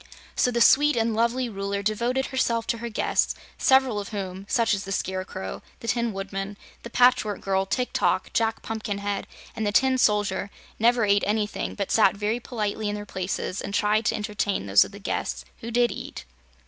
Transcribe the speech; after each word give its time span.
So 0.35 0.49
the 0.49 0.61
sweet 0.61 0.95
and 0.95 1.13
lovely 1.15 1.47
Ruler 1.47 1.83
devoted 1.83 2.25
herself 2.25 2.65
to 2.65 2.79
her 2.79 2.89
guests, 2.89 3.35
several 3.59 3.99
of 3.99 4.09
whom, 4.09 4.47
such 4.49 4.73
as 4.73 4.83
the 4.83 4.91
Scarecrow, 4.91 5.61
the 5.79 5.87
Tin 5.89 6.11
Woodman, 6.11 6.57
the 6.81 6.89
Patchwork 6.89 7.39
Girl, 7.41 7.67
Tik 7.67 7.93
Tok, 7.93 8.33
Jack 8.33 8.63
Pumpkinhead 8.63 9.27
and 9.55 9.63
the 9.67 9.71
Tin 9.71 9.99
Soldier, 9.99 10.49
never 10.79 11.05
ate 11.05 11.23
anything 11.27 11.75
but 11.75 11.91
sat 11.91 12.15
very 12.17 12.39
politely 12.39 12.89
in 12.89 12.95
their 12.95 13.05
places 13.05 13.61
and 13.61 13.75
tried 13.75 14.05
to 14.05 14.15
entertain 14.15 14.65
those 14.65 14.83
of 14.83 14.91
the 14.91 14.97
guests 14.97 15.45
who 15.59 15.69
did 15.69 15.91
eat. 15.91 16.25